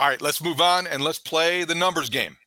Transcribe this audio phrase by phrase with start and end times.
[0.00, 2.38] All right, let's move on and let's play the numbers game.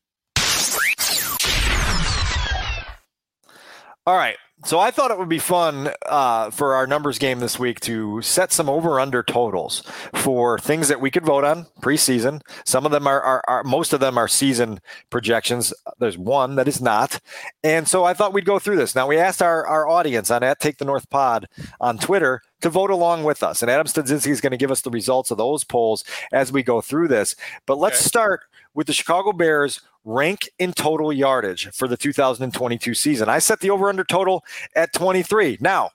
[4.08, 4.38] All right.
[4.66, 8.22] So I thought it would be fun uh, for our numbers game this week to
[8.22, 9.82] set some over under totals
[10.14, 12.42] for things that we could vote on preseason.
[12.64, 15.74] Some of them are, are, are, most of them are season projections.
[16.00, 17.20] There's one that is not,
[17.62, 18.96] and so I thought we'd go through this.
[18.96, 21.48] Now we asked our our audience on at Take the North Pod
[21.82, 24.82] on Twitter to vote along with us, and Adam Studzinski is going to give us
[24.82, 27.36] the results of those polls as we go through this.
[27.66, 28.08] But let's okay.
[28.08, 28.42] start
[28.74, 33.30] with the Chicago Bears rank in total yardage for the 2022 season.
[33.30, 34.44] I set the over under total
[34.76, 35.58] at 23.
[35.62, 35.92] Now,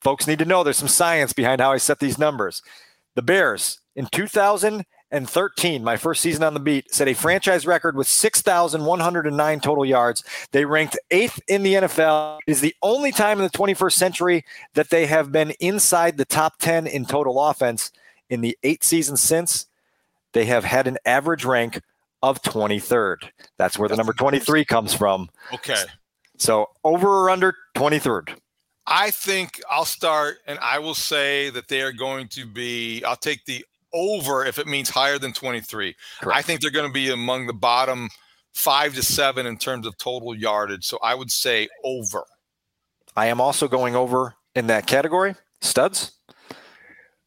[0.00, 2.62] folks need to know there's some science behind how I set these numbers.
[3.14, 8.08] The Bears in 2013, my first season on the beat, set a franchise record with
[8.08, 10.24] 6,109 total yards.
[10.52, 12.38] They ranked eighth in the NFL.
[12.46, 16.24] It is the only time in the 21st century that they have been inside the
[16.24, 17.92] top 10 in total offense.
[18.28, 19.66] In the eight seasons since,
[20.32, 21.80] they have had an average rank
[22.22, 23.30] of 23rd.
[23.58, 25.28] That's where the number 23 comes from.
[25.52, 25.82] Okay.
[26.38, 28.36] So over or under 23rd?
[28.86, 33.16] I think I'll start and I will say that they are going to be, I'll
[33.16, 35.94] take the over if it means higher than 23.
[36.20, 36.38] Correct.
[36.38, 38.08] I think they're going to be among the bottom
[38.54, 40.84] five to seven in terms of total yardage.
[40.84, 42.24] So I would say over.
[43.16, 45.34] I am also going over in that category.
[45.60, 46.12] Studs?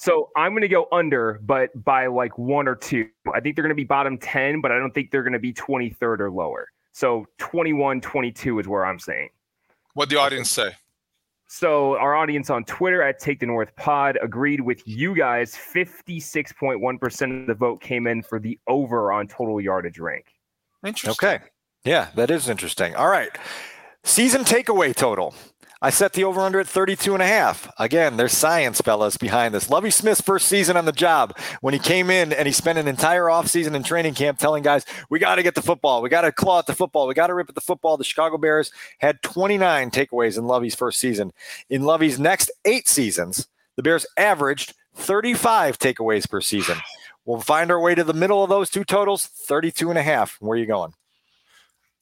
[0.04, 3.08] So I'm going to go under, but by like one or two.
[3.34, 5.40] I think they're going to be bottom 10, but I don't think they're going to
[5.40, 6.68] be 23rd or lower.
[6.92, 9.30] So 21, 22 is where I'm saying.
[9.94, 10.72] What the audience say?
[11.48, 15.56] So our audience on Twitter at Take the North Pod agreed with you guys.
[15.56, 20.26] 56.1% of the vote came in for the over on total yardage rank.
[20.86, 21.12] Interesting.
[21.30, 21.46] Okay.
[21.86, 22.94] Yeah, that is interesting.
[22.94, 23.32] All right.
[24.04, 25.34] Season takeaway total.
[25.84, 27.70] I set the over under at 32 and a half.
[27.78, 29.70] Again, there's science, fellas, behind this.
[29.70, 32.88] Lovie Smith's first season on the job, when he came in and he spent an
[32.88, 36.02] entire offseason in training camp telling guys, we got to get the football.
[36.02, 37.06] We got to claw at the football.
[37.06, 37.98] We got to rip at the football.
[37.98, 41.34] The Chicago Bears had 29 takeaways in Lovie's first season.
[41.70, 46.78] In Lovie's next eight seasons, the Bears averaged 35 takeaways per season.
[47.26, 50.38] We'll find our way to the middle of those two totals, 32 and a half.
[50.40, 50.94] Where are you going?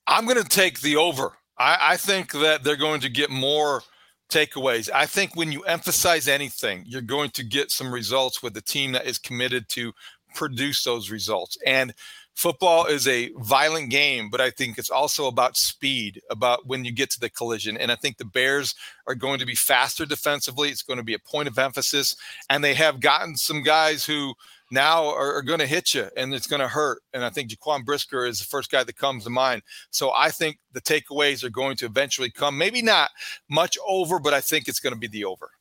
[0.05, 1.33] I'm going to take the over.
[1.57, 3.83] I, I think that they're going to get more
[4.29, 4.89] takeaways.
[4.93, 8.93] I think when you emphasize anything, you're going to get some results with a team
[8.93, 9.93] that is committed to
[10.33, 11.57] produce those results.
[11.65, 11.93] And
[12.33, 16.93] football is a violent game, but I think it's also about speed, about when you
[16.93, 17.77] get to the collision.
[17.77, 18.73] And I think the Bears
[19.05, 20.69] are going to be faster defensively.
[20.69, 22.15] It's going to be a point of emphasis.
[22.49, 24.33] And they have gotten some guys who
[24.71, 27.01] now are, are going to hit you and it's going to hurt.
[27.13, 29.61] And I think Jaquan Brisker is the first guy that comes to mind.
[29.89, 32.57] So I think the takeaways are going to eventually come.
[32.57, 33.11] Maybe not
[33.49, 35.51] much over, but I think it's going to be the over.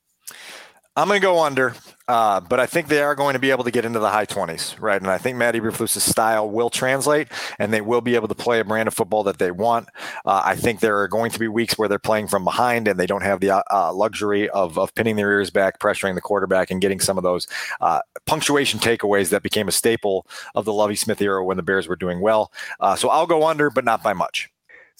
[1.00, 1.74] I'm going to go under,
[2.08, 4.26] uh, but I think they are going to be able to get into the high
[4.26, 5.00] 20s, right?
[5.00, 7.28] And I think Matt Eberflus's style will translate,
[7.58, 9.88] and they will be able to play a brand of football that they want.
[10.26, 13.00] Uh, I think there are going to be weeks where they're playing from behind, and
[13.00, 16.20] they don't have the uh, uh luxury of, of pinning their ears back, pressuring the
[16.20, 17.48] quarterback, and getting some of those
[17.80, 21.88] uh, punctuation takeaways that became a staple of the Lovie Smith era when the Bears
[21.88, 22.52] were doing well.
[22.78, 24.50] Uh, so I'll go under, but not by much.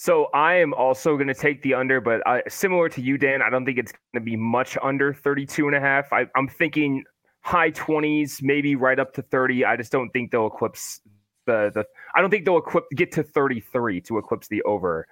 [0.01, 3.43] So I am also going to take the under, but I, similar to you, Dan,
[3.43, 6.11] I don't think it's going to be much under 32 and a half.
[6.11, 7.03] I, I'm thinking
[7.41, 9.63] high 20s, maybe right up to 30.
[9.63, 11.01] I just don't think they'll eclipse
[11.45, 15.07] the, the I don't think they'll equip, get to 33 to eclipse the over.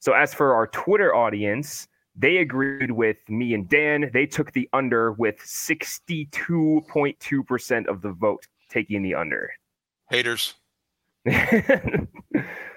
[0.00, 1.86] So as for our Twitter audience,
[2.16, 4.10] they agreed with me and Dan.
[4.12, 9.52] They took the under with 62.2% of the vote taking the under.
[10.10, 10.54] Haters.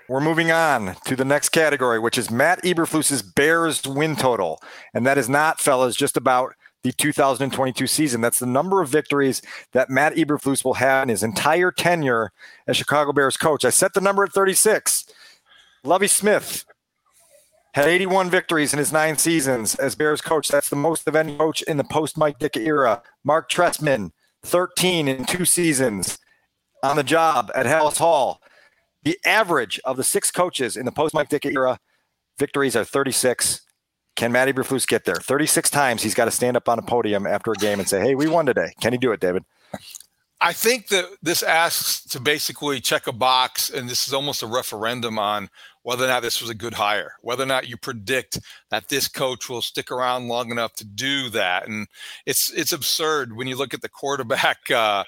[0.07, 4.61] We're moving on to the next category, which is Matt Eberflus's Bears win total.
[4.93, 6.53] And that is not, fellas, just about
[6.83, 8.21] the 2022 season.
[8.21, 9.41] That's the number of victories
[9.71, 12.31] that Matt Eberflus will have in his entire tenure
[12.67, 13.65] as Chicago Bears coach.
[13.65, 15.05] I set the number at 36.
[15.83, 16.65] Lovie Smith
[17.73, 20.47] had 81 victories in his nine seasons as Bears coach.
[20.49, 23.01] That's the most of any coach in the post Mike Ditka era.
[23.23, 24.11] Mark Trestman,
[24.43, 26.19] 13 in two seasons
[26.83, 28.39] on the job at Halas Hall.
[29.05, 31.79] The average of the six coaches in the post Mike Ditka era
[32.39, 33.61] victories are 36.
[34.15, 35.15] Can Matty Eberflus get there?
[35.15, 38.01] 36 times he's got to stand up on a podium after a game and say,
[38.01, 38.73] hey, we won today.
[38.81, 39.43] Can he do it, David?
[40.45, 44.47] I think that this asks to basically check a box, and this is almost a
[44.47, 45.49] referendum on
[45.81, 48.39] whether or not this was a good hire, whether or not you predict
[48.69, 51.67] that this coach will stick around long enough to do that.
[51.67, 51.87] And
[52.27, 55.03] it's it's absurd when you look at the quarterback uh,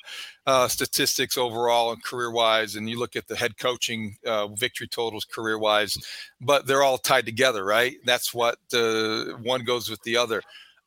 [0.48, 4.88] uh, statistics overall and career wise, and you look at the head coaching uh, victory
[4.88, 6.00] totals career wise,
[6.42, 7.98] but they're all tied together, right?
[8.06, 10.42] That's what uh, one goes with the other.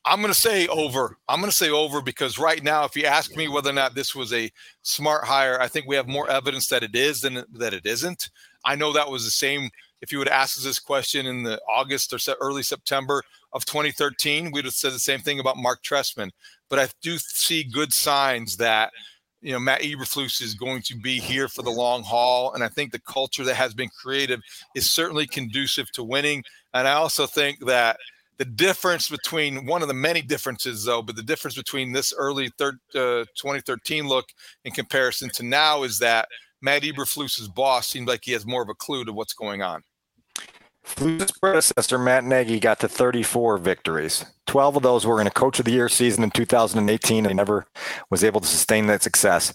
[0.04, 1.16] I'm going to say over.
[1.28, 3.94] I'm going to say over because right now, if you ask me whether or not
[3.94, 4.50] this was a
[4.82, 8.30] smart hire, I think we have more evidence that it is than that it isn't.
[8.64, 9.70] I know that was the same.
[10.00, 14.50] If you would ask us this question in the August or early September of 2013,
[14.50, 16.30] we'd have said the same thing about Mark Trestman.
[16.70, 18.92] But I do see good signs that
[19.42, 22.68] you know Matt Eberflus is going to be here for the long haul, and I
[22.68, 24.40] think the culture that has been created
[24.74, 26.42] is certainly conducive to winning.
[26.72, 27.98] And I also think that
[28.40, 32.46] the difference between one of the many differences, though, but the difference between this early
[32.58, 34.24] uh, 2013 look
[34.64, 36.26] in comparison to now is that
[36.62, 39.82] Matt Eberflus's boss seems like he has more of a clue to what's going on.
[40.82, 44.24] Flus's predecessor, Matt Nagy, got to 34 victories.
[44.46, 47.34] 12 of those were in a Coach of the Year season in 2018, and he
[47.34, 47.66] never
[48.08, 49.52] was able to sustain that success.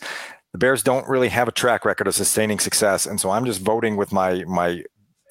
[0.52, 3.62] The Bears don't really have a track record of sustaining success, and so I'm just
[3.62, 4.84] voting with my my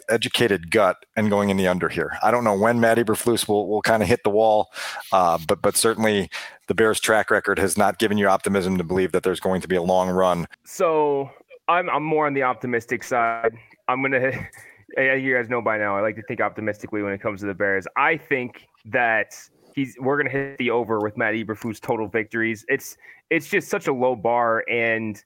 [0.09, 2.19] educated gut and going in the under here.
[2.23, 4.73] I don't know when Matt Eberflus will, will kind of hit the wall,
[5.13, 6.31] uh, but but certainly
[6.67, 9.69] the Bears' track record has not given you optimism to believe that there's going to
[9.69, 10.47] be a long run.
[10.65, 11.31] So
[11.69, 13.57] I'm I'm more on the optimistic side.
[13.89, 14.33] I'm gonna.
[14.97, 15.97] You guys know by now.
[15.97, 17.85] I like to think optimistically when it comes to the Bears.
[17.97, 19.35] I think that
[19.75, 22.65] he's we're gonna hit the over with Matt Eberflus total victories.
[22.69, 22.97] It's
[23.31, 25.21] it's just such a low bar, and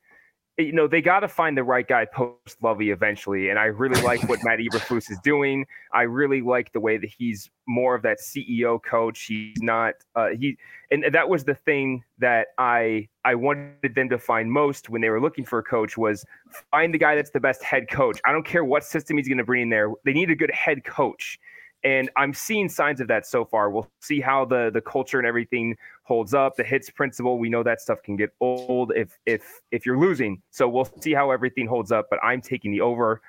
[0.59, 3.49] you know, they got to find the right guy post Lovie eventually.
[3.49, 5.65] And I really like what Matt Eberflus is doing.
[5.93, 9.23] I really like the way that he's more of that CEO coach.
[9.23, 10.59] He's not uh, he,
[10.91, 15.11] and that was the thing that I I wanted them to find most when they
[15.11, 16.25] were looking for a coach was
[16.73, 18.21] find the guy that's the best head coach.
[18.25, 19.93] I don't care what system he's going to bring in there.
[20.05, 21.39] They need a good head coach
[21.85, 23.71] and I'm seeing signs of that so far.
[23.71, 26.57] We'll see how the the culture and everything holds up.
[26.57, 30.43] The hits principle, we know that stuff can get old if if if you're losing.
[30.51, 32.07] So we'll see how everything holds up.
[32.11, 33.21] But I'm taking the over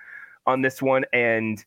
[0.47, 1.63] on this one, and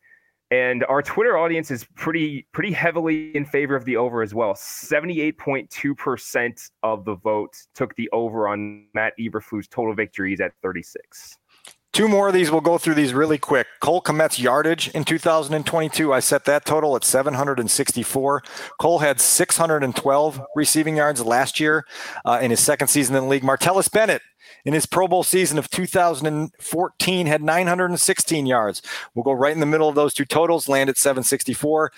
[0.51, 4.55] and our Twitter audience is pretty pretty heavily in favor of the over as well.
[4.55, 11.39] 78.2 percent of the vote took the over on Matt Eberflus total victories at 36.
[11.93, 12.51] Two more of these.
[12.51, 13.67] We'll go through these really quick.
[13.81, 16.11] Cole Kmet's yardage in 2022.
[16.11, 18.43] I set that total at 764.
[18.81, 21.85] Cole had 612 receiving yards last year
[22.25, 23.43] uh, in his second season in the league.
[23.43, 24.23] Martellus Bennett
[24.65, 28.81] in his Pro Bowl season of 2014 had 916 yards.
[29.15, 31.93] We'll go right in the middle of those two totals, land at 764.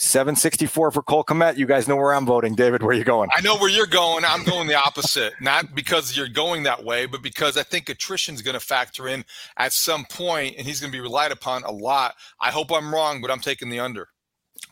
[0.00, 1.56] 764 for Cole Kmet.
[1.56, 2.54] You guys know where I'm voting.
[2.54, 3.28] David, where you going?
[3.36, 4.24] I know where you're going.
[4.24, 5.32] I'm going the opposite.
[5.40, 9.08] Not because you're going that way, but because I think attrition is going to factor
[9.08, 9.24] in
[9.56, 12.14] at some point, and he's going to be relied upon a lot.
[12.40, 14.08] I hope I'm wrong, but I'm taking the under.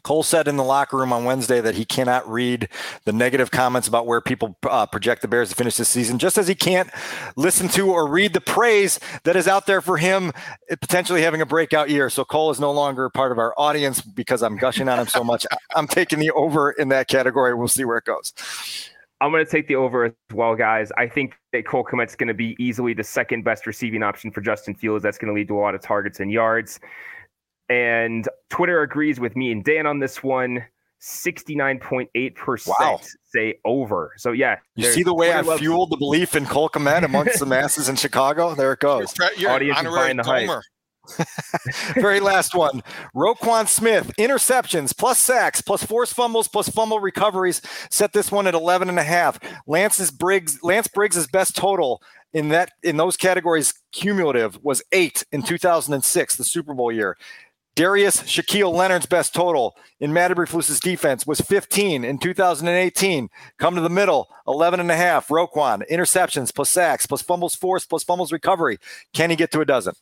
[0.02, 2.68] Cole said in the locker room on Wednesday that he cannot read
[3.04, 6.38] the negative comments about where people uh, project the Bears to finish this season, just
[6.38, 6.88] as he can't
[7.36, 10.32] listen to or read the praise that is out there for him
[10.80, 12.08] potentially having a breakout year.
[12.08, 15.24] So Cole is no longer part of our audience because I'm gushing on him so
[15.24, 15.44] much.
[15.74, 17.54] I'm taking the over in that category.
[17.54, 18.32] We'll see where it goes.
[19.20, 20.92] I'm going to take the over as well, guys.
[20.98, 24.42] I think that Cole Kmet's going to be easily the second best receiving option for
[24.42, 25.02] Justin Fields.
[25.02, 26.80] That's going to lead to a lot of targets and yards.
[27.68, 30.64] And Twitter agrees with me and Dan on this one.
[31.02, 33.00] 69.8% wow.
[33.24, 34.12] say over.
[34.16, 34.56] So, yeah.
[34.74, 37.88] You see the way I loves- fueled the belief in Cole Kmet amongst the masses
[37.88, 38.54] in Chicago?
[38.54, 39.14] There it goes.
[39.36, 40.62] You're, Audience is buying the hype.
[41.94, 42.82] Very last one.
[43.14, 47.62] Roquan Smith, interceptions plus sacks plus forced fumbles plus fumble recoveries.
[47.90, 49.38] Set this one at 11 and a half.
[49.66, 55.42] Lance's Briggs, Lance Briggs' best total in that in those categories cumulative was eight in
[55.42, 57.16] 2006, the Super Bowl year.
[57.76, 63.28] Darius Shaquille Leonard's best total in Matt Eberflus's defense was 15 in 2018.
[63.58, 65.28] Come to the middle, 11 and a half.
[65.28, 68.78] Roquan, interceptions plus sacks plus fumbles forced plus fumbles recovery.
[69.12, 69.92] Can he get to a dozen?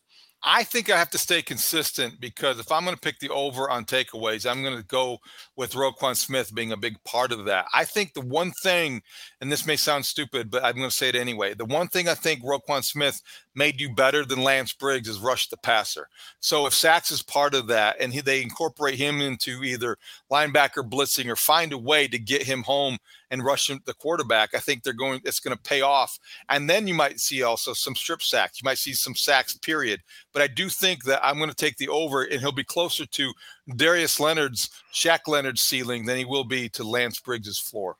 [0.46, 3.70] I think I have to stay consistent because if I'm going to pick the over
[3.70, 5.18] on takeaways, I'm going to go
[5.56, 7.64] with Roquan Smith being a big part of that.
[7.72, 9.00] I think the one thing,
[9.40, 11.54] and this may sound stupid, but I'm going to say it anyway.
[11.54, 13.22] The one thing I think Roquan Smith
[13.54, 16.08] made you better than Lance Briggs is rush the passer.
[16.40, 19.96] So if sacks is part of that and he, they incorporate him into either
[20.30, 22.98] linebacker blitzing or find a way to get him home
[23.30, 25.20] and rush him, the quarterback, I think they're going.
[25.24, 26.18] It's going to pay off.
[26.48, 28.60] And then you might see also some strip sacks.
[28.60, 29.54] You might see some sacks.
[29.56, 30.00] Period.
[30.32, 33.06] But I do think that I'm going to take the over, and he'll be closer
[33.06, 33.32] to
[33.76, 37.96] Darius Leonard's Shaq Leonard's ceiling than he will be to Lance Briggs's floor.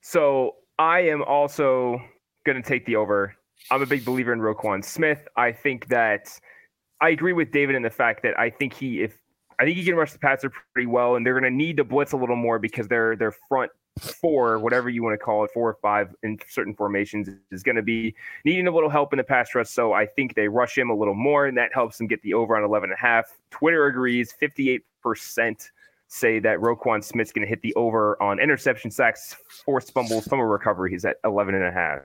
[0.00, 2.00] So I am also
[2.44, 3.34] going to take the over.
[3.70, 5.26] I'm a big believer in Roquan Smith.
[5.36, 6.28] I think that
[7.00, 9.18] I agree with David in the fact that I think he if
[9.58, 11.84] I think he can rush the passer pretty well, and they're going to need to
[11.84, 15.50] blitz a little more because their their front four, whatever you want to call it,
[15.52, 19.18] four or five in certain formations, is going to be needing a little help in
[19.18, 19.68] the pass rush.
[19.68, 22.34] So I think they rush him a little more, and that helps them get the
[22.34, 23.26] over on 11 and a half.
[23.50, 24.34] Twitter agrees.
[24.40, 24.82] 58%
[26.08, 30.46] say that Roquan Smith's going to hit the over on interception sacks, forced fumbles, fumble
[30.46, 30.90] recovery.
[30.90, 32.00] He's at 11 and a half.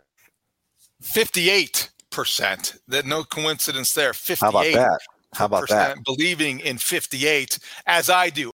[1.01, 2.75] 58 percent.
[2.87, 4.13] That no coincidence there.
[4.13, 4.39] 58.
[4.39, 4.99] How about that?
[5.33, 6.03] How about that?
[6.03, 8.47] Believing in 58, as I do.